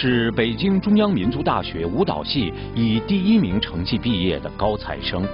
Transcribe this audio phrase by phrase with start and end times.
[0.00, 5.26] 是北京中央民族大学舞蹈系以第一名成绩毕业的高材生，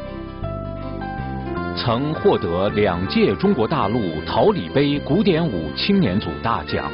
[1.77, 6.91] 曾获得两届中国大陆桃李杯古典舞青年组大奖。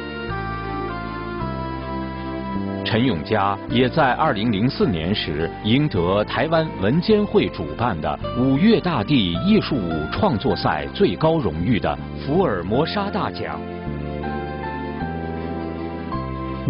[2.83, 13.57] 陈永嘉也在2004年时赢得台湾文监会主办的五岳大地艺术舞创作赛最高荣誉的福尔摩沙大奖。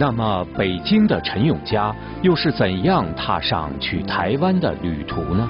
[0.02, 5.48] 那么，北京的陈永嘉又是怎样踏上去台湾的旅途呢？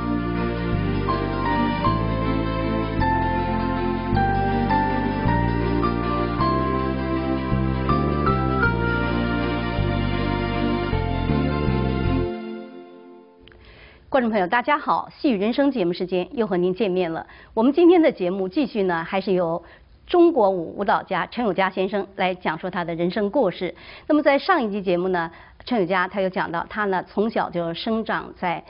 [14.10, 15.10] 观众朋友，大家好！
[15.10, 17.26] 戏语人生节目时间又和您见面了。
[17.54, 19.64] 我们今天的节目继续呢，还是由
[20.12, 23.74] 中国舞舞蹈家陈友嘉先生来讲述他的人生故事。
[24.08, 25.32] 那么在上一集节目呢，
[25.64, 28.62] 陈友嘉他又讲到，他呢从小就生长在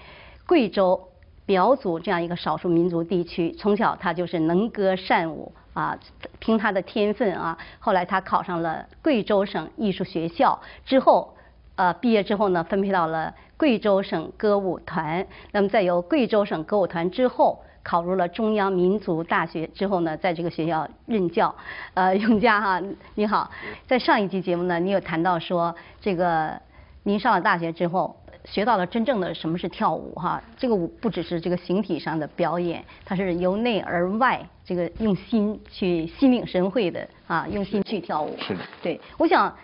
[0.45, 1.09] 贵州
[1.47, 5.97] 苗族这样一个少数民族地区，从小他就是能歌善舞啊，
[6.37, 11.33] 凭他的天分啊，后来他考上了贵州省艺术学校，之后
[11.75, 13.33] 呃毕业之后呢，分配到了。
[13.57, 21.53] 贵州省歌舞团，那么在由贵州省歌舞团之后，考入了中央民族大学之后呢，在这个学校任教。
[21.93, 22.81] 呃， 永嘉哈，
[23.15, 23.49] 你好，
[23.87, 26.59] 在上一集节目呢，你有谈到说，这个
[27.03, 38.35] 您上了大学之后，学到了真正的什么是跳舞哈，这个舞不只是这个形体上的表演，它是由内而外，这个用心去心领神会的啊，用心去跳舞。
[38.39, 38.61] 是的。
[38.81, 39.55] 对，我想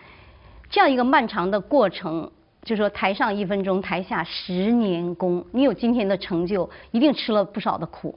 [0.70, 2.32] 这样一个漫长的过程。
[2.68, 5.42] 就说台上一分钟，台下十年功。
[5.54, 8.14] 你有今天的成就，一定吃了不少的苦。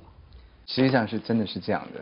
[0.67, 2.01] 实际上是真的是这样的。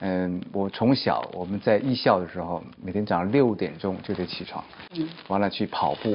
[0.00, 4.62] 嗯，我从小我们在艺校的时候，每天早上六点钟就得起床，
[4.96, 6.14] 嗯，完了去跑步，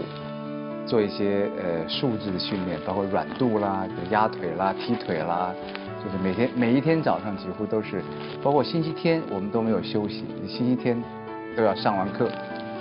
[0.85, 5.51] 做一些呃素质的训练，包括软度啦、压腿啦、踢腿啦，
[6.05, 8.03] 就是每天每一天早上几乎都是，
[8.43, 11.01] 包括星期天我们都没有休息，星期天
[11.57, 12.29] 都要上完课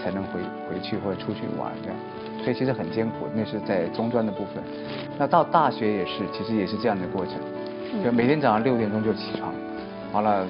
[0.05, 1.97] 才能回回去或者出去玩这样。
[2.43, 4.63] 所以其实很艰苦，那是在中专的部分。
[5.17, 7.35] 那到大学也是，其实也是这样的过程，
[8.05, 9.55] 就每天早上六点钟就起床，
[10.13, 10.45] 完了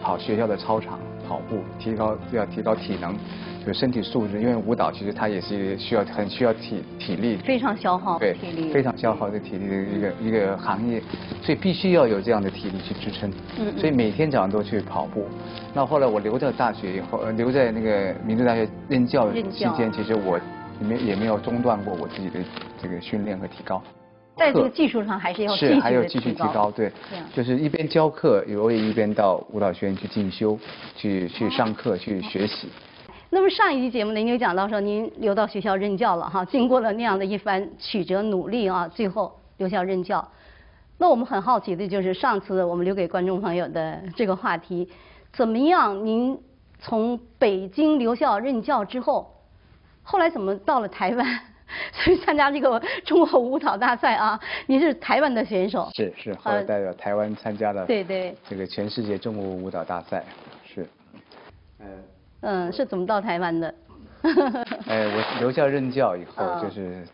[0.00, 0.98] 跑学校的操场
[1.28, 3.16] 跑步，提高要提高体能，
[3.66, 4.40] 就身体素质。
[4.40, 11.02] 因为舞蹈其实它也是需要很需要体体力，非常消耗体力，非常消耗的体力的一个一个行业，
[11.42, 13.28] 所以必须要有这样的体力去支撑。
[13.58, 13.76] 嗯。
[13.76, 15.26] 所以每天早上都去跑步。
[15.74, 20.38] 那后来我留在大学以后，呃，留在那个民族大学任教期间，其实我。
[20.80, 22.40] 没也没有中断过我自己的
[22.80, 23.82] 这个训练和提高，
[24.36, 26.92] 在这个技术上还是要是还要继续提高，对，
[27.34, 30.58] 就是一边教课，我也一边到舞蹈学院去进修，
[30.96, 32.68] 去去上课去学习。
[33.30, 40.26] 那么上一期节目呢，您有讲到说您留到学校任教了哈，经过了那样的一番曲折努力啊，最后留校任教。
[40.96, 44.88] 那我们很好奇的就是上次我们留给观众朋友的这个话题，
[45.32, 46.06] 怎么样？
[46.06, 46.38] 您
[46.78, 49.34] 从北京留校任教之后。
[50.08, 51.40] 后来怎么到了台湾，
[51.92, 54.40] 所以参加这个中国舞蹈大赛啊？
[54.66, 55.90] 你是台湾的选手？
[55.94, 60.24] 是是，后来代表台湾参加了对对这个全世界中国舞蹈大赛，
[60.64, 60.88] 是，
[61.80, 61.86] 嗯
[62.40, 63.74] 嗯，是怎么到台湾的？
[64.88, 67.06] 哎，我留校任教以后，就是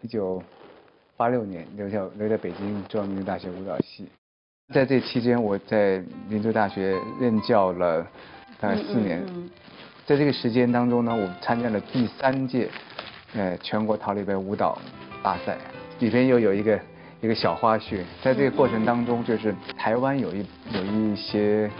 [0.00, 0.42] 一九
[1.16, 4.08] 八六年留校留在北京中央民族大学舞蹈系，
[4.74, 8.04] 在这期间我在民族大学任教了
[8.58, 9.24] 大概四年。
[10.06, 12.68] 在这个时间当中呢，我参加了第三届，
[13.34, 14.78] 呃，全国桃李杯舞蹈
[15.22, 15.56] 大赛，
[15.98, 16.78] 里边又有一个
[17.22, 21.70] 一个小花絮，在这个过程当中，就是台湾有一有一些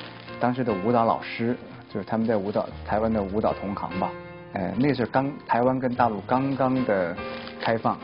[0.41, 1.55] 当时的舞蹈老师，
[1.93, 4.11] 就是他们在舞蹈台湾的舞蹈同行吧，
[4.55, 7.15] 呃，那是刚台湾跟大陆刚刚的
[7.61, 7.99] 开放，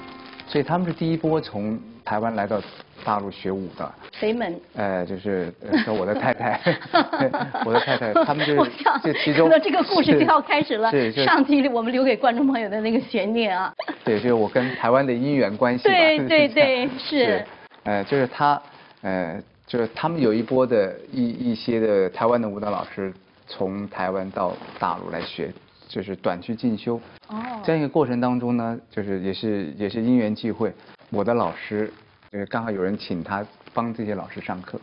[0.47, 1.81] 所以他们是第一波从
[2.11, 2.61] 台湾来到。
[3.03, 4.61] 大陆学舞的谁们？
[4.75, 5.51] 呃，就是
[5.87, 6.61] 说我的太太，
[7.65, 8.71] 我的太太，他们就是
[9.03, 10.93] 这其中，那这个故事就要开始了。
[11.25, 13.73] 上集我们留给观众朋友的那个悬念啊。
[14.05, 15.85] 对，就是我跟台湾的姻缘关系。
[15.85, 17.43] 对对对，是。
[17.85, 18.61] 呃，就是他，
[19.01, 23.11] 呃，就是他们有一波的一一些的台湾的舞蹈老师
[23.47, 25.51] 从台湾到大陆来学，
[25.89, 27.01] 就是短期进修。
[27.29, 27.43] 哦。
[27.65, 30.71] 这样一个过程当中呢，就是也是也是因缘际会，
[31.11, 31.93] 我的老师。
[32.33, 34.81] 就是刚好有人请他帮这些老师上课，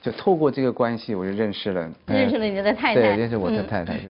[0.00, 4.00] 就透过这个关系，我就认识了，认识了你的太太，对，认识我的太太。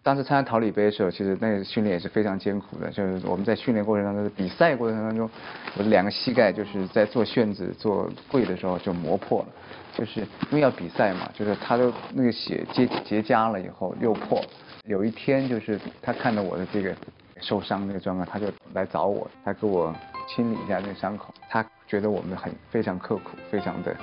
[0.00, 5.28] 当时参加桃李杯的时候，其实那个训练也是非常艰苦的，就是我们在训练过程当中，比赛过程当中，
[5.76, 9.48] 我的两个膝盖就是在做旋子、做跪的时候就磨破了，
[9.96, 14.40] 就是因为要比赛嘛，就是他的那个血结结痂了以后又破。
[14.84, 16.94] 有一天就是他看到我的这个
[17.40, 19.94] 受伤那个状况，他就来找我，他给我
[20.28, 21.32] 清理一下那个伤口。
[21.48, 23.96] 他觉得我们很非常刻苦，非常的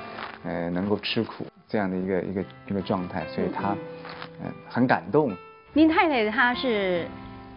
[0.44, 3.75] 呃能够吃苦这样的一个一个一个状态，所以他
[4.44, 5.31] 嗯很感动。
[5.74, 7.07] 您太太她是，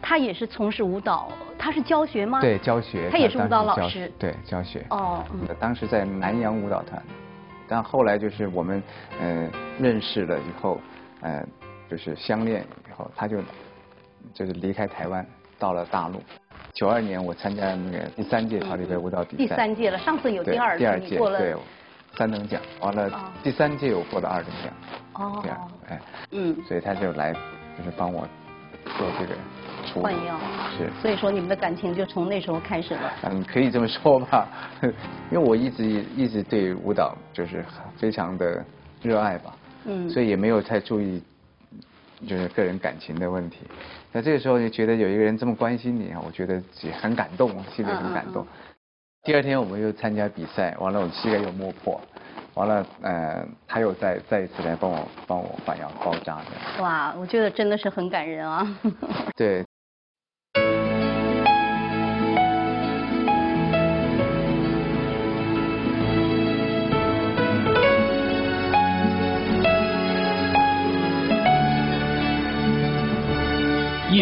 [0.03, 2.41] 她也是从事舞蹈，她是教学吗？
[2.41, 3.09] 对，教学。
[3.11, 4.13] 她也是舞蹈老师。
[4.19, 4.85] 对，教学。
[4.91, 5.25] 哦。
[5.59, 7.03] 当时在南洋舞蹈团，
[7.67, 8.83] 但后来就是我们
[9.21, 10.79] 嗯认识了以后，
[11.23, 11.43] 呃
[11.89, 13.39] 就是相恋以后，他就
[14.35, 15.27] 就是离开台湾
[15.61, 16.21] 到了大陆。
[16.73, 19.37] 九二年我参加那个第三届陶丽杯舞蹈比赛。
[19.37, 21.39] 第三届了，上次有第二第二届过了。
[21.39, 21.55] 对，
[22.17, 24.73] 三等奖，完了第三届我获得二等奖。
[25.15, 25.41] 哦。
[25.43, 26.01] 这样，哎。
[26.33, 26.57] 嗯。
[26.67, 27.33] 所以他就来。
[27.79, 28.29] 就是帮我
[28.99, 29.35] 做这个
[29.95, 30.39] 换药，
[30.77, 33.13] 是，所以说你们的感情就从那时候开始了。
[33.23, 34.47] 嗯，可以这么说吧，
[34.83, 34.93] 因
[35.31, 37.65] 为我一直一直对舞蹈就是
[37.97, 38.63] 非常的
[39.01, 41.23] 热爱吧，嗯，所以也没有太注意
[42.27, 43.61] 就是个人感情的问题。
[44.13, 48.47] 那这个时候就觉得有一个人这么关心你啊，我觉得也很感动，心里很感动。
[49.23, 52.01] 第二天我们又参加比赛，完了我膝盖又磨破。
[52.55, 56.83] 完了，呃，他又再再一次来帮我帮我换药包扎的。
[56.83, 58.67] 哇，我觉得真的是很感人啊。
[59.37, 59.65] 对。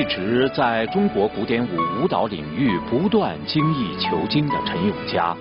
[0.08, 5.36] 一直在中国古典舞舞蹈领域不断精益求精的陈永佳。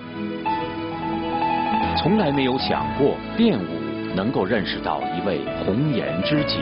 [1.98, 3.66] 从来没有想过练武
[4.14, 6.58] 能够认识到一位红颜知己，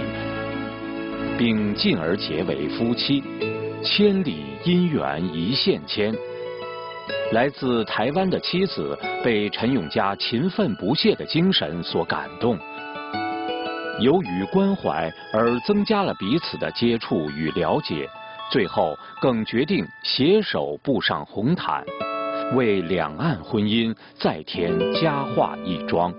[1.36, 3.24] 并进而结为夫妻。
[3.84, 6.14] 千里姻缘一线牵，
[7.32, 12.56] 来自台湾的妻子被陈永佳勤奋不懈的精神所感动，
[14.00, 18.10] 由于关怀而增加了彼此的接触与了解，
[18.52, 21.84] 最后更决定携手步上红毯。
[22.56, 26.14] 为两岸婚姻再添佳话一桩，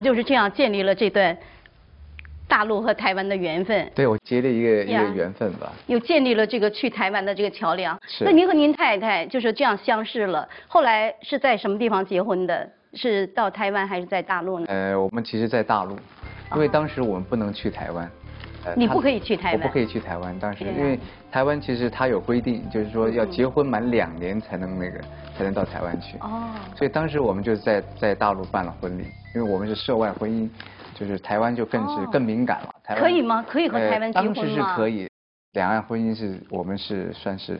[0.00, 1.36] 就是这样建立了这段
[2.50, 3.90] 大陆和台湾的缘分。
[3.94, 5.72] 对，我结了一个一个缘分吧。
[5.86, 7.98] 又建立了这个去台湾的这个桥梁。
[8.06, 8.24] 是。
[8.24, 12.68] 那您和您太太就是这样相识了，后来是在什么地方结婚的？
[12.92, 14.66] 是到台湾还是在大陆呢？
[14.68, 15.96] 呃，我们其实，在大陆，
[16.54, 18.10] 因为当时我们不能去台湾。
[18.76, 19.60] 你不可以去台湾。
[19.62, 20.98] 我不可以去台湾，当时因为
[21.30, 25.00] 台湾其实它有规定，就是说要结婚满两年才能那个
[25.38, 26.18] 才能到台湾去。
[26.18, 26.50] 哦。
[26.76, 29.04] 所以当时我们就在在大陆办了婚礼，
[29.34, 30.46] 因为我们是涉外婚姻，
[31.00, 32.74] 就是台湾就更是更敏感了。
[32.84, 33.42] 台湾可以吗？
[33.48, 34.34] 可以和台湾结婚吗？
[34.34, 35.08] 当时是可以，
[35.54, 37.58] 两岸婚姻是我们是算是，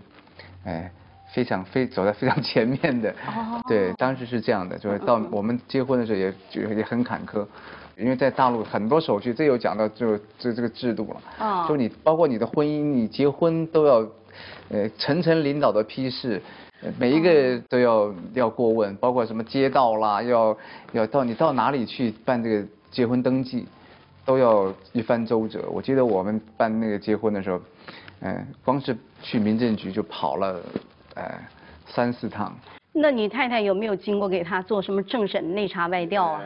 [0.64, 0.92] 哎，
[1.32, 3.10] 非常非走在非常前面的。
[3.26, 3.58] 哦。
[3.66, 7.46] 对，当时是这样的，就是到我们结婚的时候也就也很坎坷。
[7.96, 11.44] 因为在大陆很多手续，这有讲到就这这个制度了。
[11.44, 11.66] 啊。
[11.66, 14.06] 就你包括你的婚姻，你结婚都要，
[14.68, 16.42] 呃，层层领导的批示，
[16.98, 20.56] 每一个都要要过问，包括什么街道啦，要
[20.92, 23.66] 要到你到哪里去办这个结婚登记，
[24.24, 25.68] 都要一番周折。
[25.70, 27.60] 我记得我们办那个结婚的时候，
[28.20, 30.60] 嗯，光是去民政局就跑了，
[31.14, 31.38] 呃，
[31.86, 32.54] 三四趟。
[32.92, 36.42] 那你太太有没有经过给他做什么政审内查外调啊？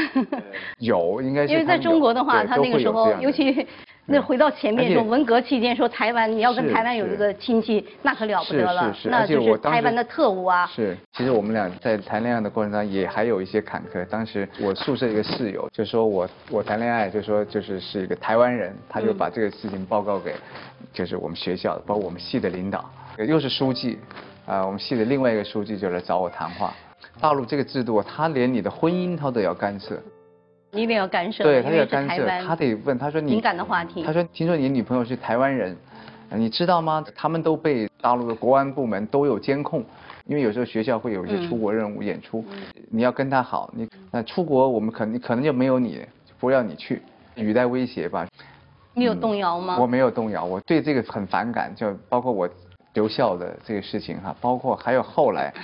[0.78, 3.66] 有，应该是因为在中国的话，他那个时候，尤其
[4.06, 10.66] 那回到前面说文革期间说台湾，你要跟台湾有一个亲戚，那可了不得了，那就是台湾的特务啊。
[10.66, 14.04] 是，其实我们俩在谈恋爱的过程当中也还有一些坎坷。
[14.06, 20.34] 当时我宿舍一个室友就说我我谈恋爱就说就是是一个台湾人，他就把这个事情报告给
[20.92, 22.84] 就是我们学校包括我们系的领导，
[23.18, 23.98] 又是书记，
[24.46, 26.74] 啊，我们系的另外一个书记就来找我谈话。
[27.22, 29.96] 大陆这个制度，他连你的婚姻他都要干涉，
[30.72, 35.76] 一定要干涉，对他要干涉，他得问，他说你敏感的话题，他说听说你女朋友是台湾人，
[36.34, 37.04] 你知道吗？
[37.14, 39.84] 他们都被大陆的国安部门都有监控，
[40.26, 42.44] 因为有时候学校会有一些出国任务演出，
[42.90, 46.04] 你要跟他好，你那出国我们可能可能就没有你，
[46.40, 47.02] 不要你去，
[47.36, 48.26] 语带威胁吧。
[48.94, 49.78] 你有动摇吗？
[49.78, 52.48] 我没有动摇，我对这个很反感，就包括我
[52.94, 55.54] 留校的这个事情哈，包括还有后来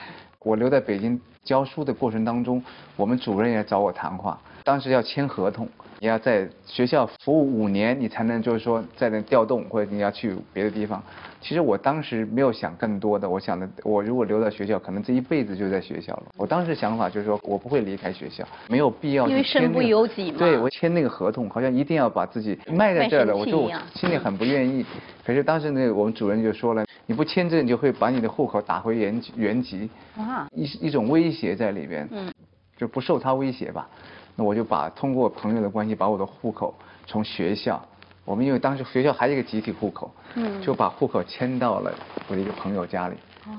[0.45, 1.21] 我留在北京。
[1.49, 2.63] 教书的过程当中，
[2.95, 4.39] 我们主任也找我谈话。
[4.65, 5.67] 当时要签合同，
[5.99, 11.03] 你要在学校服务五年，你才能就是说在那调动，或者你要去别的地方。
[11.41, 16.25] 其实我当时没有想更多的，我想的，我如果留在学校，可能这一辈子就在学校了。
[16.37, 19.27] 我当时想法就是说我不会离开学校，没有必要。
[19.27, 20.39] 因为身不由己嘛。
[20.39, 24.85] 对，我签那个合同，好像一定要把自己卖在这儿了，我就心里很不愿意。
[25.25, 29.89] 可是当时那个我们主任就说了，你不签字，你就会把你的户口打回原原籍。
[30.15, 30.47] 啊。
[30.53, 32.07] 一一种威胁在里边。
[32.13, 32.31] 嗯。
[32.77, 33.89] 就不受他威胁吧。
[34.37, 36.73] 那我就把通过朋友的关系把我的户口
[37.07, 37.83] 从学校，
[38.25, 41.93] 我们因为当时学校还有一个集体户口，嗯，就把户口迁到了
[42.29, 43.17] 我的一个朋友家里。
[43.47, 43.57] 哦。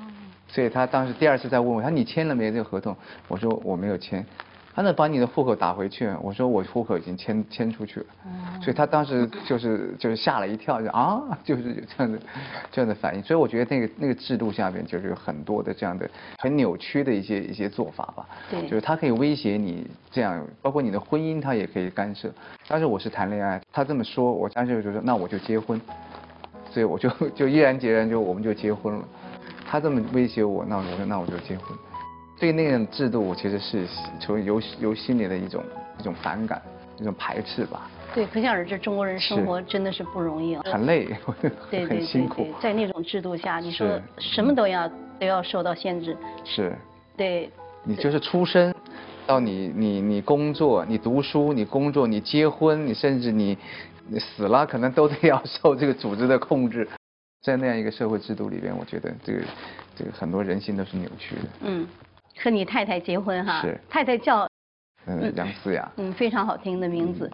[0.48, 2.96] 所以他当时第二次再问我，他说你签了没这个合同？
[3.27, 4.25] 我说我没有签。
[4.79, 8.05] 他那把你的户口打回去，我说我户口已经迁迁出去了，
[8.62, 12.19] 所以他当时就是就是吓了一跳，就啊，就是这样的
[12.71, 13.21] 这样的反应。
[13.21, 18.25] 所以我觉得那个那个制度下边就是有很多的这样的很扭曲的一些一些做法吧。
[18.50, 22.31] 对，就是他可以威胁你这样，包括你的婚姻他也可以干涉。
[22.69, 25.77] 当时我是谈恋爱，他这么说，我当时就说那我就结婚，
[26.71, 29.03] 所以我就就毅然决然就我们就结婚了。
[29.69, 31.77] 他这么威胁我，那我说那我就结婚。
[32.39, 33.86] 对那种制度，我其实是
[34.19, 35.63] 从由由心里的一种
[36.00, 36.62] 一种反感，
[36.98, 37.89] 一种排斥吧。
[38.15, 41.08] 对，可想而知，中国人生活真的是不容易啊，很累，
[41.69, 42.48] 对很辛苦。
[42.60, 46.17] 在那种制度下，你说什么都要都要受到限制。
[46.43, 46.74] 是。
[47.15, 47.50] 对。
[47.84, 48.74] 你就是出生，
[49.25, 53.58] 到你你你工作，你读书，你工作，你结婚，你甚至你
[54.08, 56.88] 你死了，可能都得要受这个组织的控制。
[57.41, 59.39] 在那样一个社会制度里边，我觉得这个
[59.96, 61.41] 这个很多人心都是扭曲的。
[61.62, 61.88] 嗯。
[62.41, 64.48] 和你太太结婚哈，是太太叫
[65.05, 67.29] 嗯梁思雅，嗯非常好听的名字。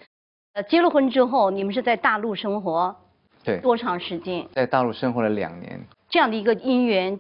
[0.53, 2.95] 呃，结了婚之后，你们是在大陆生活，
[3.43, 4.47] 对，多长时间？
[4.53, 5.79] 在大陆生活了两年。
[6.09, 7.19] 这样的一个姻缘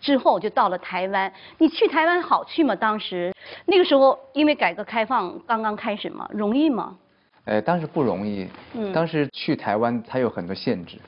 [0.00, 1.32] 之后，就到了台湾。
[1.58, 2.76] 你去台湾好去吗？
[2.76, 6.96] 当时那个时候，因为改革开放刚刚开始嘛，容易吗？
[7.44, 8.48] 呃，当时不容易。
[8.74, 8.92] 嗯。
[8.92, 10.98] 当时去台湾，它有很多限制，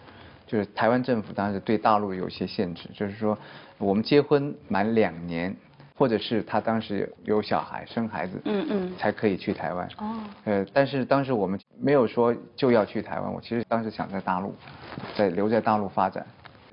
[0.48, 3.38] 就是台湾政府当时对大陆有一些限制，就是说
[3.78, 5.54] 我们结婚满两年。
[5.98, 9.88] 或者是他当时有小孩生孩子，嗯嗯，才可以去台湾。
[9.98, 10.14] 哦，
[10.44, 14.54] 呃，但是当时我们没有说就要去台湾，我其实当时想在大陆，
[15.16, 16.24] 在留在大陆发展。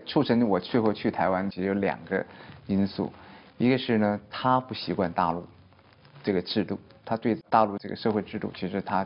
[0.05, 2.24] 促成我最后去台湾，其实有两个
[2.67, 3.12] 因素，
[3.58, 5.44] 一个是呢，他不习惯大陆
[6.24, 9.00] 这个制度，他对大陆这个社会制度，其实他，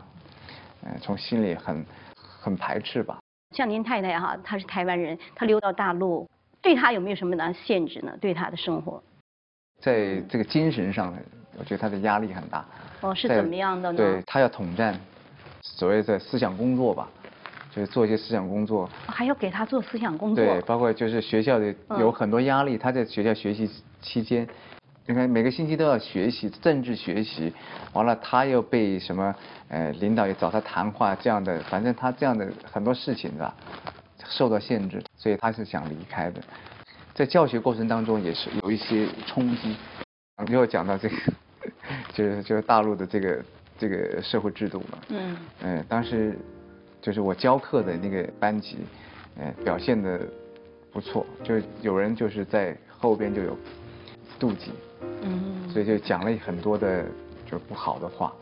[0.84, 1.82] 呃，从心里很
[2.14, 3.18] 很排斥吧。
[3.56, 6.28] 像您太太哈，她是台湾人，她留到大陆，
[6.60, 8.12] 对她有没有什么的限制呢？
[8.20, 9.02] 对她的生活？
[9.80, 11.12] 在这个精神上，
[11.58, 12.64] 我觉得他的压力很大。
[13.00, 13.96] 哦，是怎么样的呢？
[13.96, 14.94] 对他要统战，
[15.62, 17.08] 所谓的思想工作吧，
[17.74, 18.88] 就是做一些思想工作。
[19.06, 20.44] 还要给他做思想工作。
[20.44, 23.70] 对，包括就是学校的有很多压力，他在学校学习
[24.02, 24.46] 期间，
[25.06, 27.50] 你看每个星期都要学习政治学习，
[27.94, 29.34] 完了他又被什么
[29.68, 33.54] 呃领导也找他谈话这样的，反正他这样的很多事情是吧，
[34.26, 36.42] 受到限制，所以他是想离开的。
[37.14, 39.76] 在教学过程当中也是有一些冲击，
[40.48, 41.16] 又要讲到这个，
[42.12, 43.44] 就是就是大陆的这个
[43.78, 44.98] 这个社会制度嘛。
[45.08, 45.36] 嗯。
[45.62, 46.38] 嗯，当时
[47.02, 48.78] 就是我教课的那个班级，
[49.36, 50.20] 嗯，表现的
[50.92, 53.56] 不错，就有人就是在后边就有
[54.38, 54.70] 妒忌。
[55.22, 55.68] 嗯。
[55.68, 57.04] 所以就讲了很多的
[57.50, 58.32] 就不好的话，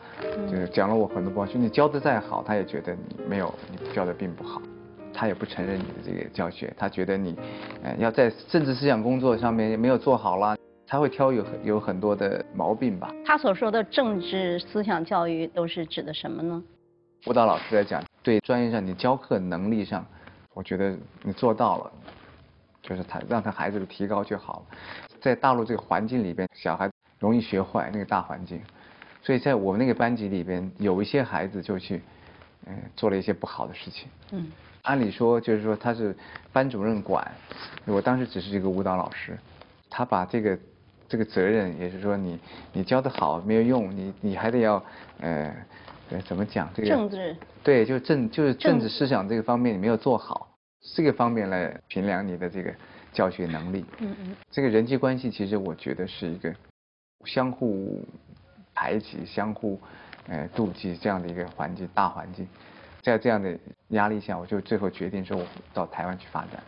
[0.49, 4.61] 就是讲了我很多不好，就你教的再好，他也觉得你没有，你教的并不好。
[5.19, 7.35] 他也不承认你的这个教学，他觉得你，
[7.83, 10.55] 呃，要在政治思想工作上面没有做好了，
[10.87, 13.13] 他会挑有有很多的毛病吧。
[13.25, 16.63] 他所说的政治思想教育都是指的什么呢？
[17.25, 20.05] 舞蹈老师在讲，对专业上你教课能力上，
[20.53, 21.91] 我觉得你做到了，
[22.81, 24.77] 就是他让他孩子的提高就好了。
[25.19, 28.61] 在大陆这个环境里边，小孩容易学坏那个大环境，
[29.21, 32.01] 所以在我们那个班级里边，有一些孩子就去，
[32.67, 34.07] 嗯，做了一些不好的事情。
[34.31, 34.47] 嗯。
[34.83, 36.15] 按理说就是说他是
[36.51, 37.31] 班主任管，
[37.85, 39.37] 我当时只是一个舞蹈老师，
[39.89, 40.59] 他把这个
[41.07, 42.39] 这个责任也是说你
[42.73, 44.83] 你教的好没有用，你你还得要
[45.19, 45.53] 呃
[46.25, 50.47] 怎么讲这个政治对，就是政就是政治思想这个方面你没有做好，
[50.95, 52.73] 这个方面来评量你的这个
[53.11, 53.85] 教学能力。
[53.99, 54.35] 嗯嗯。
[54.49, 56.53] 这个人际关系其实我觉得是一个
[57.25, 58.03] 相互
[58.73, 59.79] 排挤、相互
[60.27, 62.47] 呃妒忌这样的一个环境大环境。
[63.01, 63.57] 在这样的
[63.89, 66.61] 压力下，我就最后决定说，我到台湾去发展。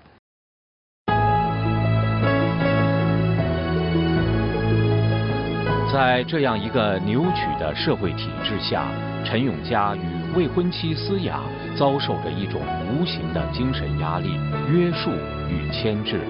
[5.94, 8.88] 在这样一个扭曲的社会体制下，
[9.26, 10.02] 陈永嘉与
[10.34, 11.42] 未婚妻思雅
[11.78, 14.40] 遭受着一种无形的精神压力、
[14.72, 15.12] 约束
[15.50, 16.22] 与牵制，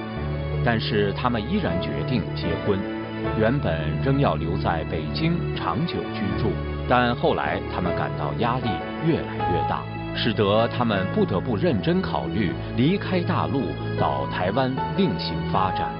[0.65, 2.79] 但是他们依然决定结婚。
[3.37, 6.49] 原本仍要留在北京长久居住，
[6.89, 8.67] 但后来他们感到压力
[9.05, 9.83] 越来越大。
[10.15, 13.63] 使得他们不得不认真考虑离开大陆，
[13.99, 15.91] 到台湾另行发展。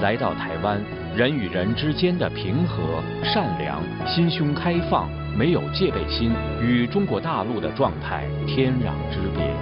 [0.00, 0.80] 来到台湾，
[1.16, 6.30] 人与人之间的平和、善良、心胸开放，没有戒备心，
[6.62, 9.52] 与中国大陆的状态天壤之别。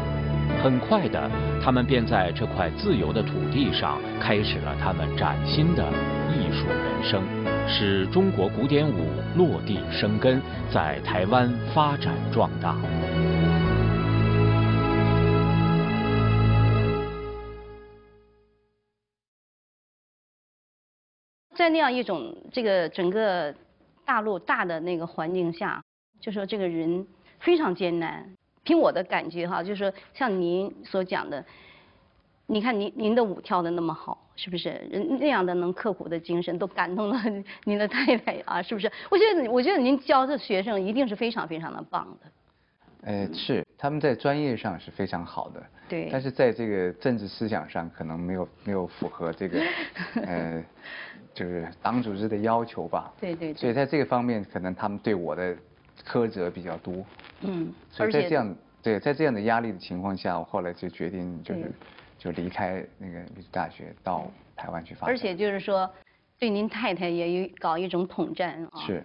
[0.62, 1.30] 很快的，
[1.62, 5.84] 他们便在这块自由的土地上开始了他们崭新的
[6.28, 7.22] 艺术人生，
[7.66, 10.40] 使中国古典舞落地生根，
[10.72, 12.76] 在台湾发展壮大。
[21.66, 23.52] 在那样一种这个整个
[24.04, 25.82] 大陆大的那个环境下，
[26.20, 27.04] 就说这个人
[27.40, 28.24] 非常艰难。
[28.62, 31.44] 凭我的感觉哈，就是说像您所讲的，
[32.46, 34.70] 你看您您的舞跳的那么好，是不是？
[34.92, 37.20] 人那样的能刻苦的精神都感动了
[37.64, 38.88] 您的太太啊，是不是？
[39.10, 42.30] 我觉得我觉得您教的学生一定是非常非常的棒的。
[43.02, 46.08] 呃，是他们在专业上是非常好的，对。
[46.12, 49.60] 但是在这个政治思想上，可能没有没有符合这个
[50.24, 50.64] 呃。
[51.36, 53.52] 就是党组织的要求吧，对对。
[53.52, 55.54] 所以在这个方面，可能他们对我的
[56.02, 57.04] 苛责比较多。
[57.42, 57.70] 嗯。
[57.90, 61.70] 所以在这样对在这样的压力的情况下，我后来就决定就是
[62.16, 65.14] 就离开那个大学，到台湾去发展。
[65.14, 65.88] 而且就是说，
[66.38, 68.80] 对您太太也有搞一种统战啊。
[68.86, 69.04] 是，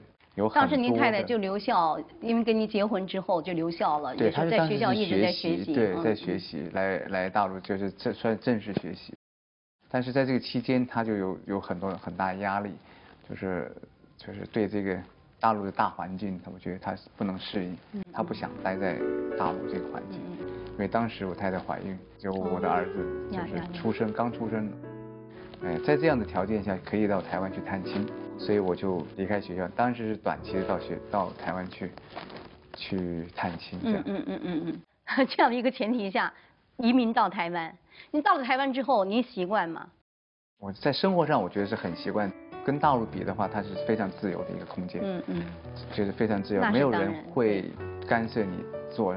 [0.54, 5.74] 当时您太太就留校，因为跟您结婚之后就留校了，也是在学校一直在学习。
[5.74, 9.14] 对，在学习，来来大陆就是正算正式学习。
[9.92, 12.72] 但是在这个期间，他就有有很多很大压力，
[13.30, 13.70] 就是
[14.16, 14.98] 就是对这个
[15.40, 17.78] 大陆的大环境，他我觉得他不能适应，
[18.14, 18.98] 他不想待在
[19.38, 20.22] 大陆这个环境，
[20.74, 24.72] 因为当时我太太怀孕，就我的儿子就是出生刚出生，
[25.66, 31.92] 哎，在这样的条件下可以到台湾去探亲，所以我就离开学校，当时是短期的到学到台湾去
[32.76, 34.82] 去探亲，这样，嗯嗯嗯嗯
[35.18, 36.32] 嗯， 这样的一个前提下。
[36.78, 37.76] 移民到台湾，
[38.12, 39.88] 你到了台湾之后，你习惯吗？
[40.60, 42.32] 我在生活上我觉得是很习惯，
[42.64, 45.02] 跟大陆比的话，它是非常自由的一个空间。
[45.04, 45.44] 嗯嗯，
[45.92, 47.72] 就是非常自由，没有人会
[48.08, 49.16] 干涉你做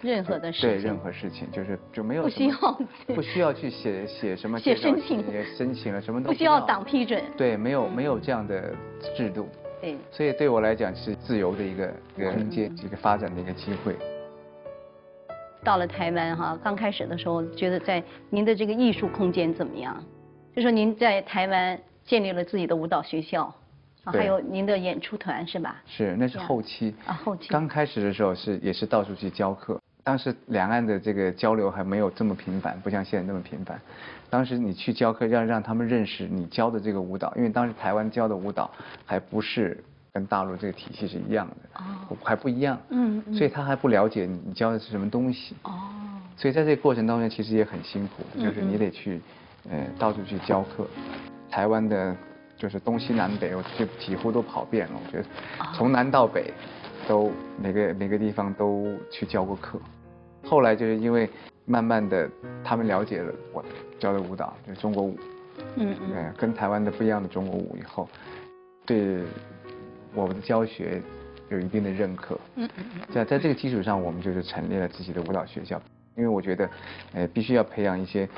[0.00, 0.70] 任何的事情。
[0.70, 5.22] 对任何事情，就是就没有不需要不需要去写写什么写申请
[5.56, 7.22] 申请了什么都不需要党批准。
[7.36, 8.74] 对，没有没有这样的
[9.14, 9.46] 制度。
[9.80, 13.94] 对，所以对我来讲是自由的一个一个空间，一个发展的一个机会。
[15.62, 20.02] 到了台湾哈，刚开始的时候觉得在您的这个艺术空间怎么样？
[20.54, 23.52] 就说您在台湾建立了自己的舞蹈学校，
[24.04, 25.82] 还有您的演出团是吧？
[25.86, 26.94] 是，那是后期。
[27.06, 27.48] 啊，后期。
[27.48, 33.80] 刚开始的时候是也是到处去教课，当时两岸的这个交流还没有这么频繁，不像现在那么频繁。
[34.30, 38.70] 当时你去教课，要让他们认识你教的这个舞蹈，因为当时台湾教的舞蹈
[39.04, 39.82] 还不是。
[40.12, 41.54] 跟大陆这个体系是一样的，
[42.10, 45.72] 哦，还不一样，嗯，所以他还不了解你教的是什么东西，哦，
[46.36, 49.20] 所以在这个过程当中其实也很辛苦，就是你得去，
[49.70, 50.86] 呃，到处去教课，
[51.50, 52.16] 台湾的，
[52.56, 55.24] 就是东西南北，我就几乎都跑遍了，我觉得，
[55.74, 56.52] 从南到北，
[57.06, 59.78] 都每个每个地方都去教过课，
[60.44, 61.28] 后来就是因为
[61.66, 62.28] 慢慢的
[62.64, 63.64] 他们了解了我
[64.00, 65.16] 教的舞蹈，就是中国舞，
[65.76, 68.08] 嗯嗯，跟台湾的不一样的中国舞以后，
[68.84, 69.22] 对。
[70.18, 71.00] 我们的教学
[71.48, 75.80] 有一定的认可，嗯嗯嗯，在在这个基础上，我们就是成立了自己的舞蹈学校，
[76.16, 76.70] 因为我觉得，
[77.14, 78.28] 呃，必须要培养一些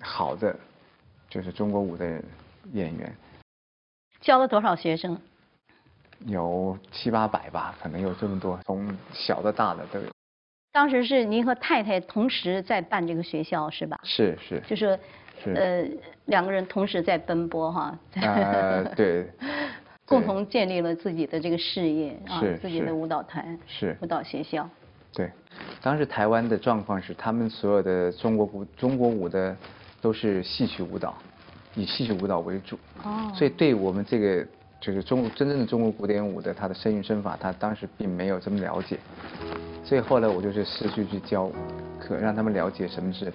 [0.00, 0.54] 好的，
[1.30, 2.20] 就是中国舞的
[2.72, 3.14] 演员。
[4.20, 5.16] 教了多少学生？
[6.26, 10.06] 有七八百吧，可能有这么多，从小的大的都有。
[10.72, 13.98] 当时是您和太太同时在办这个学校是吧？
[14.02, 14.60] 是是。
[14.66, 14.98] 就是，
[15.54, 15.84] 呃，
[16.26, 17.98] 两个人同时在奔波哈。
[18.14, 19.30] 呃，对。
[20.04, 24.68] 共同建立了自己的这个事业啊，自己的舞蹈团，是舞蹈学校。
[25.14, 25.30] 对，
[25.80, 29.56] 当时台湾的状况是，他们所有的中国舞中国舞的
[30.00, 31.14] 都是戏曲舞蹈，
[31.74, 32.78] 以戏曲舞蹈为主。
[33.04, 33.32] 哦。
[33.34, 34.46] 所以对我们这个
[34.80, 38.98] 就是中真正的中国古典舞的它的声韵身法，他当时并没有这么了解。
[39.84, 41.50] 所以后来我就是持续去教
[42.00, 43.26] 课，让他们了解什么是，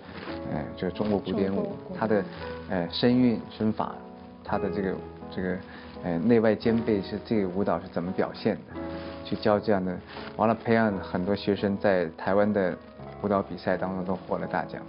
[0.51, 2.23] 呃，就是中国古典舞，它的
[2.69, 3.95] 呃声韵身法，
[4.43, 4.95] 它的这个
[5.33, 5.57] 这个。
[6.03, 8.81] 呃，内外兼备是这个舞蹈是怎么表现的？
[9.25, 9.97] 去教这样的，
[10.37, 12.73] 完了培养很多学生在台湾的
[13.21, 14.81] 舞蹈比赛当中都获了大奖，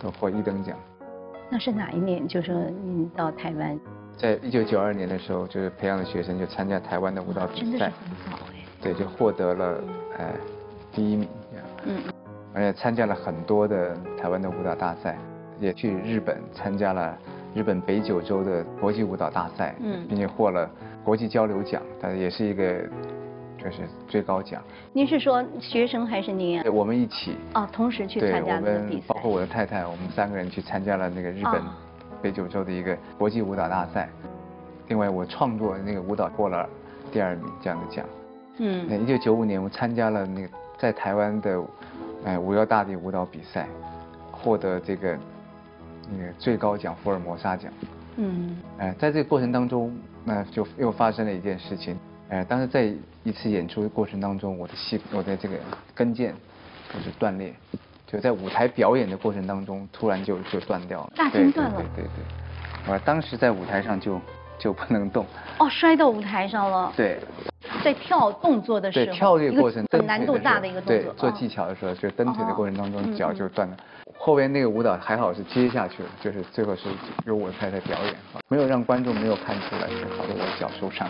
[0.00, 0.76] 都获一等奖。
[1.50, 2.26] 那是哪一年？
[2.28, 2.54] 就说
[2.84, 3.78] 你到台湾？
[4.16, 7.90] 在一九九二年的时候，就是培养的学生就参加台湾的舞蹈比赛。
[8.80, 9.80] 对，就获得了
[10.18, 10.26] 呃
[10.92, 11.28] 第一名。
[11.84, 12.00] 嗯。
[12.52, 15.18] 而且参加了很多的台湾的舞蹈大赛，
[15.58, 17.18] 也去日本参加了。
[17.54, 20.68] 日本北九州的国际舞蹈大赛，嗯，并且获了
[21.04, 22.80] 国际交流奖，但也是一个
[23.56, 24.60] 就是最高奖。
[24.92, 26.60] 您是说学生还是您？
[26.62, 27.36] 对，我们一起。
[27.54, 29.04] 哦，同时去参加比赛。
[29.06, 31.62] 包括我的太太，我们三个人去参加了那个日本
[32.20, 34.08] 北九州的一个国际舞蹈大赛。
[34.88, 36.68] 另外，我创作的那个舞蹈获了
[37.12, 38.04] 第二名这样的奖。
[38.58, 38.84] 嗯。
[38.88, 41.62] 那一九九五年，我参加了那个在台湾的
[42.24, 43.68] 哎五幺大地舞蹈比赛，
[44.32, 45.16] 获得这个
[46.10, 47.72] 那个最高奖福尔摩沙奖。
[48.16, 48.56] 嗯。
[48.78, 51.98] 哎，在这个过程当中，那就又发生了一件事情。
[52.28, 55.56] 哎，当时在一次演出的过程当中，我的膝，我的这个
[55.94, 56.32] 跟腱
[56.92, 57.54] 就是断裂，
[58.06, 61.12] 就在舞台表演的过程当中，突然就就断掉了。
[61.16, 61.76] 大筋断了。
[61.94, 62.92] 对对对。
[62.92, 64.20] 我当时在舞台上就
[64.58, 65.24] 就不能动。
[65.58, 66.92] 哦，摔到舞台上了。
[66.96, 67.18] 对。
[67.82, 69.06] 在跳动作的时候。
[69.06, 71.12] 对，跳这个过程很难度大的一个动作。
[71.12, 73.76] 对，做技巧的时候，就蹬腿的过程当中，脚就断了。
[74.16, 76.88] 后边那个舞蹈还好是接下去了，就是最后是
[77.26, 78.14] 由我太太表演，
[78.48, 81.08] 没有让观众没有看出来是好的我脚受伤，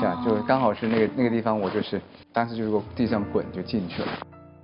[0.00, 2.00] 这样就刚好是那个那个地方我就是
[2.32, 4.08] 当时就是地上滚就进去了，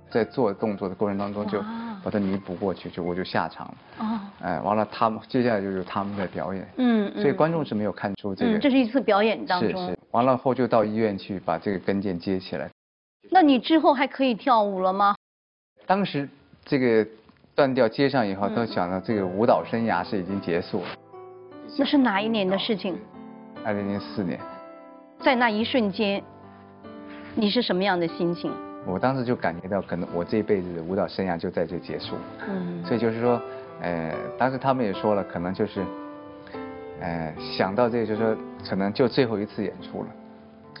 [0.09, 1.61] 在做动作的过程当中就
[2.03, 3.75] 把它弥补过去，就我就下场了。
[3.99, 8.59] 哦，哎，完了他们接下来就是他们的表演，嗯所以观众是没有看出这个。
[8.59, 9.87] 这是一次表演当中。
[9.87, 12.69] 是是，完了后就到医院去把这个跟腱接起来。
[13.31, 15.15] 那你之后还可以跳舞了吗？
[15.85, 16.29] 当时
[16.65, 17.07] 这个。
[17.55, 20.87] 断掉接上以后，都想到这个舞蹈生涯是已经结束了。
[21.77, 22.97] 那是哪一年的事情？
[23.63, 24.39] 二零零四年。
[25.19, 26.23] 在那一瞬间，
[27.35, 28.51] 你是什么样的心情？
[28.85, 32.15] 我当时就感觉到，可能我这一辈子的舞蹈生涯就在这结束。
[32.47, 32.83] 嗯。
[32.85, 33.41] 所以就是说，
[33.81, 35.83] 呃，当时他们也说了，可能就是，
[36.99, 38.37] 呃，想到这个，就是说，
[38.69, 40.07] 可能就最后一次演出了，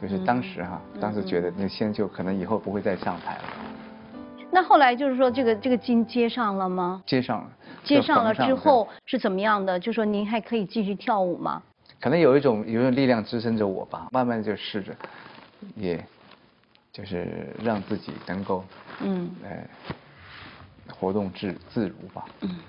[0.01, 3.43] 就是当时哈，当时觉得那先就可能以后不会再上台了。
[4.51, 7.01] 那后来就是说，这个这个筋接上了吗？
[7.05, 7.49] 接上了。
[7.83, 9.77] 接上了之后是怎么样的？
[9.79, 11.61] 就说您还可以继续跳舞吗？
[11.99, 14.93] 可能有一种有一种力量支撑着我吧，慢慢就试着，
[15.75, 16.05] 也，
[16.93, 18.63] 就是让自己能够，
[19.01, 19.67] 嗯，呃，
[20.93, 22.23] 活动自自如吧。
[22.41, 22.59] 嗯。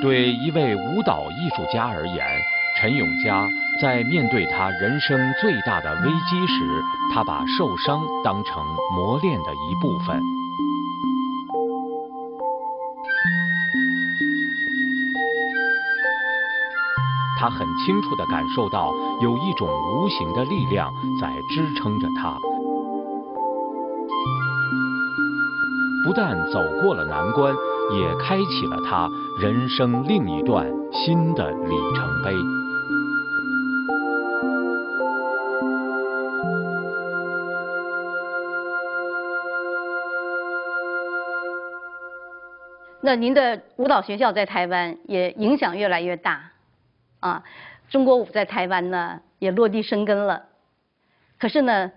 [0.00, 2.26] 对一位舞蹈艺术家而言，
[2.76, 3.48] 陈永佳
[3.82, 8.64] 在面对他人生最大的危机时，他把受伤当成
[8.94, 10.22] 磨练的一部分。
[17.40, 20.88] 他很清楚地感受到，有一种无形的力量
[21.20, 22.38] 在支撑着他。
[26.06, 27.52] 不但走过了难关。
[27.92, 32.32] 也开启了他人生另一段新的里程碑。
[43.02, 46.52] 那您的舞蹈学校在台湾也影响越来越大，
[47.20, 47.44] 啊，
[47.90, 50.46] 中国舞在台湾呢也落地生根了。
[51.38, 51.92] 可是呢，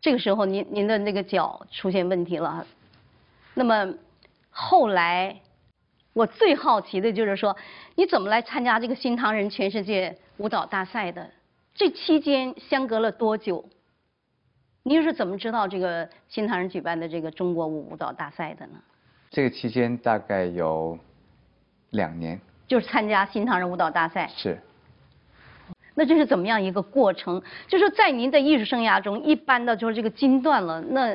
[0.00, 2.66] 这个时候您您的那个脚出现问题了，
[3.52, 3.94] 那么。
[4.58, 5.38] 后来，
[6.14, 7.54] 我最好奇的就是说，
[7.94, 11.30] 你怎么来参加这个新唐人全世界舞蹈大赛的？
[11.74, 13.68] 这期间相隔了多久？
[14.82, 18.78] 您是怎么知道这个新唐人举办的这个中国舞舞蹈大赛的呢？
[19.36, 20.98] 这个期间大概有
[21.90, 22.40] 两年。
[22.66, 24.30] 就是参加新唐人舞蹈大赛。
[24.34, 24.58] 是。
[25.94, 27.42] 那这是怎么样一个过程？
[27.68, 31.14] 就是在您的艺术生涯中，一般的就是这个筋断了那。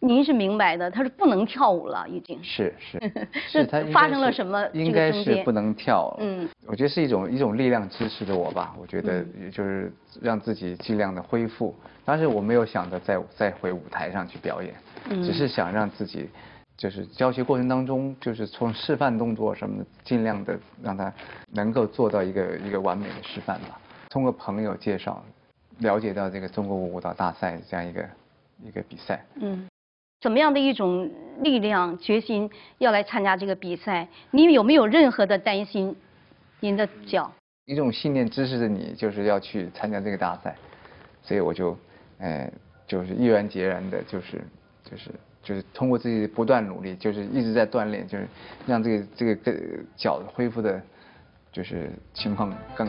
[0.00, 3.00] 您是明白的，他是不能跳舞了，已经是是
[3.50, 4.64] 是，他发生了什么？
[4.72, 6.16] 应该是不能跳。
[6.20, 8.76] 嗯，我觉得是一种一种力量支持着我吧。
[8.80, 9.92] 我觉得也就是
[10.22, 11.74] 让自己尽量的恢复。
[12.04, 14.72] 当时我没有想着再再回舞台上去表演，
[15.20, 16.30] 只是想让自己
[16.78, 21.12] 就是教学过程当中，就是从示范动作什么的，尽量的让他
[21.50, 23.78] 能够做到一个一个完美的示范吧。
[24.08, 25.22] 通过朋友介绍，
[25.80, 28.08] 了解到这个中国舞舞蹈大赛这样一个
[28.64, 29.22] 一个比赛。
[29.34, 29.68] 嗯。
[30.20, 31.08] 怎么样的一种
[31.42, 34.08] 力量决心要来参加这个比赛？
[34.32, 35.94] 你有没有任何的担心？
[36.58, 37.30] 您的脚？
[37.66, 40.56] 一种信念支持着你，就是要去参加这个大赛，
[41.22, 41.78] 所以我就，
[42.18, 42.50] 呃，
[42.84, 44.42] 就是毅然决然的，就是
[44.82, 45.12] 就是
[45.48, 48.28] 就是通过自己不断努力，就是一直在锻炼，就是
[48.66, 49.58] 让这个这个个
[49.96, 50.78] 脚恢复的，
[51.50, 52.86] 就是情况更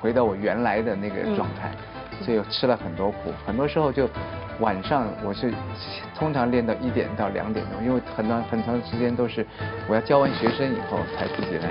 [0.00, 1.70] 回到我原来的那个状态。
[2.20, 4.08] 所以吃了很多苦，很多时候就
[4.58, 5.54] 晚上我是
[6.16, 9.46] 通常练到一点到两点钟，因为很长很长时间都是
[9.88, 11.70] 我要教完学生以后才自己来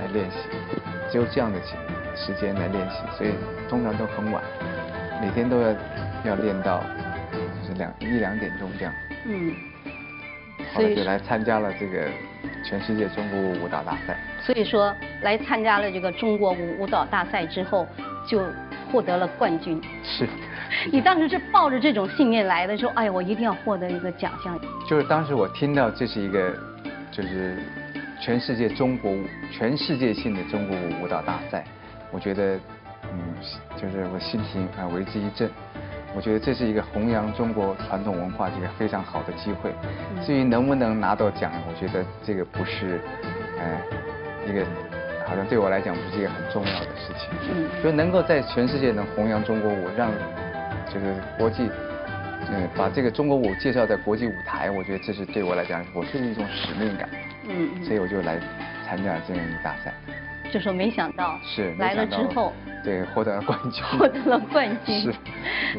[0.00, 0.36] 来练习，
[1.12, 1.76] 只有这样的时
[2.16, 3.30] 时间来练习，所以
[3.68, 4.42] 通常都很晚，
[5.22, 5.68] 每天都要
[6.24, 7.03] 要练到就是
[7.74, 8.94] 两一两点钟这样。
[9.26, 9.54] 嗯。
[10.72, 12.08] 所以就来参加了这个
[12.64, 14.16] 全世界中国舞舞蹈大赛。
[14.42, 17.86] 所以说来参加了这个中国舞舞蹈大赛之后
[18.28, 18.42] 就。
[18.92, 20.24] 获得了冠军，是，
[20.92, 24.56] 你当时是抱着这种信念来的，说哎呀，我一定要获得一个奖项。
[24.86, 26.56] 就是当时我听到这是一个，
[27.10, 27.58] 就是
[28.20, 31.64] 全世界中国舞，全世界性的中国舞舞蹈大赛，
[32.12, 32.54] 我觉得，
[33.10, 33.34] 嗯，
[33.76, 35.50] 就是我心情啊为之一振。
[36.16, 39.72] 我觉得这是一个弘扬中国传统文化一个非常好的机会。
[40.24, 43.00] 至于能不能拿到奖，我觉得这个不是，
[43.58, 43.80] 哎，
[44.46, 44.64] 一个
[45.26, 47.30] 好像对我来讲不是一个很重要的事情。
[47.52, 47.68] 嗯。
[47.82, 50.12] 就能够在全世界能弘扬中国舞，让
[50.86, 51.68] 就是国际，
[52.48, 57.08] 嗯，把这个中国舞介绍在国际舞台，我觉得这是对我来讲，我是一种使命感。
[57.48, 57.84] 嗯。
[57.84, 58.38] 所以我就来
[58.86, 59.92] 参加这样一个大赛。
[60.52, 62.52] 就说没想到是来了之后。
[62.84, 63.82] 对，获得了冠军。
[63.98, 65.00] 获得了冠军。
[65.00, 65.14] 是。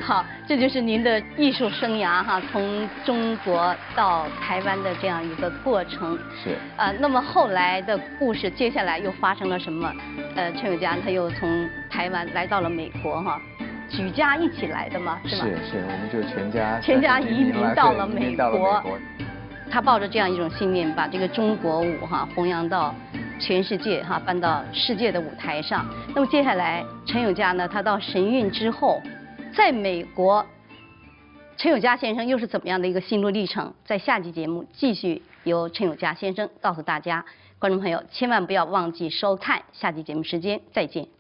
[0.02, 6.18] 好，这就是您的艺术生涯哈，从中国到台湾的这样一个过程。
[6.44, 6.56] 是。
[6.78, 9.94] 呃，那么后来的故事，接下来又发生了什么？
[10.36, 13.40] 呃，陈友佳他又从台湾来到了美国哈，
[13.88, 15.46] 举家一起来的嘛，是吗？
[15.46, 16.80] 是是，我们就全家。
[16.80, 18.84] 全家移民到了美国。
[19.70, 22.96] 他抱着这样一种信念，把这个中国舞哈弘扬到。
[23.40, 27.68] 全世界哈搬到世界的舞台上，那么接下来陈友佳呢？
[27.68, 29.02] 他到神韵之后，
[29.54, 30.46] 在美国，
[31.58, 33.74] 陈友佳先生又是怎么样的一个心路历程？
[33.84, 37.26] 在下集节目继续由陈友佳先生告诉大家，
[37.60, 41.15] 观众朋友千万不要忘记收看下集节目时间，再见。